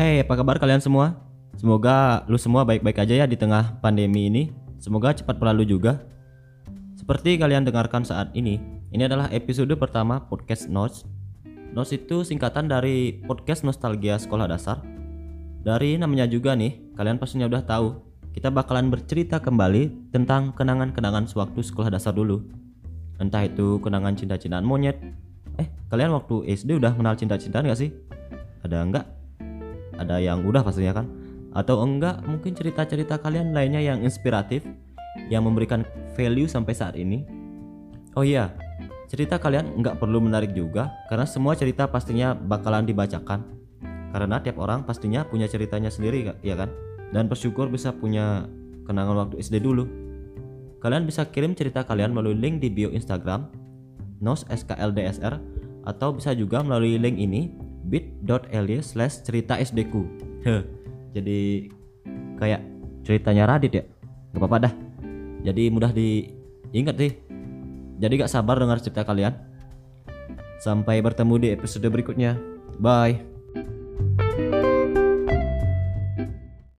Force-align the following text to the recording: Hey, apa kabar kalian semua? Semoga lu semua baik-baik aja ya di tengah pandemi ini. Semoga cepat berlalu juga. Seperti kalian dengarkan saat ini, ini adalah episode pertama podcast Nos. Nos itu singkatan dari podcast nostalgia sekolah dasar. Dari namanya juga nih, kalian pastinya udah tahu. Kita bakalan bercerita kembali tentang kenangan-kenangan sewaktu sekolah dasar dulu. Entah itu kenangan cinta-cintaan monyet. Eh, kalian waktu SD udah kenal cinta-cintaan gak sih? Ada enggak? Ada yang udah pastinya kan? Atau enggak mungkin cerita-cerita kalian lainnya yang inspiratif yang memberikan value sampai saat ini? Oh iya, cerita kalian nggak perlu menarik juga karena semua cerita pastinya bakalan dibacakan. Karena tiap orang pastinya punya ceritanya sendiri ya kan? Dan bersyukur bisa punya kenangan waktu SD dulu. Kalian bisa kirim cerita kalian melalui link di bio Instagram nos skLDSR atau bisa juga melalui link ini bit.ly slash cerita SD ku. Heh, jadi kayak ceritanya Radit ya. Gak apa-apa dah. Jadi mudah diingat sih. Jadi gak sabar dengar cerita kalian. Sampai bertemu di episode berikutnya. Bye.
Hey, 0.00 0.24
apa 0.24 0.32
kabar 0.32 0.56
kalian 0.56 0.80
semua? 0.80 1.12
Semoga 1.60 2.24
lu 2.24 2.40
semua 2.40 2.64
baik-baik 2.64 3.04
aja 3.04 3.20
ya 3.20 3.28
di 3.28 3.36
tengah 3.36 3.76
pandemi 3.84 4.32
ini. 4.32 4.48
Semoga 4.80 5.12
cepat 5.12 5.36
berlalu 5.36 5.76
juga. 5.76 6.00
Seperti 6.96 7.36
kalian 7.36 7.68
dengarkan 7.68 8.00
saat 8.00 8.32
ini, 8.32 8.56
ini 8.96 9.04
adalah 9.04 9.28
episode 9.28 9.68
pertama 9.76 10.24
podcast 10.24 10.72
Nos. 10.72 11.04
Nos 11.76 11.92
itu 11.92 12.24
singkatan 12.24 12.64
dari 12.64 13.20
podcast 13.28 13.60
nostalgia 13.60 14.16
sekolah 14.16 14.48
dasar. 14.48 14.80
Dari 15.68 16.00
namanya 16.00 16.24
juga 16.24 16.56
nih, 16.56 16.96
kalian 16.96 17.20
pastinya 17.20 17.44
udah 17.44 17.60
tahu. 17.60 18.00
Kita 18.32 18.48
bakalan 18.48 18.88
bercerita 18.88 19.36
kembali 19.36 20.16
tentang 20.16 20.56
kenangan-kenangan 20.56 21.28
sewaktu 21.28 21.60
sekolah 21.60 21.92
dasar 21.92 22.16
dulu. 22.16 22.40
Entah 23.20 23.44
itu 23.44 23.76
kenangan 23.84 24.16
cinta-cintaan 24.16 24.64
monyet. 24.64 24.96
Eh, 25.60 25.68
kalian 25.92 26.16
waktu 26.16 26.56
SD 26.56 26.80
udah 26.80 26.96
kenal 26.96 27.20
cinta-cintaan 27.20 27.68
gak 27.68 27.84
sih? 27.84 27.92
Ada 28.64 28.80
enggak? 28.80 29.19
Ada 30.00 30.16
yang 30.16 30.48
udah 30.48 30.64
pastinya 30.64 31.04
kan? 31.04 31.06
Atau 31.52 31.84
enggak 31.84 32.24
mungkin 32.24 32.56
cerita-cerita 32.56 33.20
kalian 33.20 33.52
lainnya 33.52 33.84
yang 33.84 34.00
inspiratif 34.00 34.64
yang 35.28 35.44
memberikan 35.44 35.84
value 36.16 36.48
sampai 36.48 36.72
saat 36.72 36.96
ini? 36.96 37.26
Oh 38.16 38.24
iya, 38.24 38.50
cerita 39.12 39.36
kalian 39.36 39.82
nggak 39.82 40.00
perlu 40.00 40.22
menarik 40.22 40.56
juga 40.56 40.90
karena 41.12 41.26
semua 41.28 41.52
cerita 41.58 41.84
pastinya 41.90 42.32
bakalan 42.32 42.88
dibacakan. 42.88 43.44
Karena 44.10 44.42
tiap 44.42 44.58
orang 44.58 44.82
pastinya 44.82 45.22
punya 45.22 45.46
ceritanya 45.46 45.92
sendiri 45.92 46.26
ya 46.42 46.56
kan? 46.58 46.72
Dan 47.10 47.30
bersyukur 47.30 47.70
bisa 47.70 47.94
punya 47.94 48.46
kenangan 48.86 49.26
waktu 49.26 49.38
SD 49.38 49.62
dulu. 49.62 49.86
Kalian 50.80 51.04
bisa 51.04 51.28
kirim 51.28 51.52
cerita 51.52 51.84
kalian 51.84 52.16
melalui 52.16 52.38
link 52.38 52.58
di 52.64 52.72
bio 52.72 52.88
Instagram 52.90 53.50
nos 54.22 54.48
skLDSR 54.48 55.38
atau 55.84 56.16
bisa 56.16 56.32
juga 56.32 56.64
melalui 56.64 56.96
link 56.96 57.16
ini 57.20 57.52
bit.ly 57.86 58.80
slash 58.84 59.24
cerita 59.24 59.56
SD 59.56 59.88
ku. 59.88 60.04
Heh, 60.44 60.62
jadi 61.16 61.68
kayak 62.40 62.62
ceritanya 63.04 63.44
Radit 63.48 63.72
ya. 63.72 63.84
Gak 64.34 64.40
apa-apa 64.40 64.56
dah. 64.70 64.74
Jadi 65.44 65.72
mudah 65.72 65.90
diingat 65.90 66.96
sih. 67.00 67.12
Jadi 68.00 68.12
gak 68.20 68.32
sabar 68.32 68.56
dengar 68.56 68.80
cerita 68.80 69.04
kalian. 69.04 69.36
Sampai 70.60 71.00
bertemu 71.00 71.34
di 71.40 71.48
episode 71.56 71.88
berikutnya. 71.88 72.36
Bye. 72.80 73.29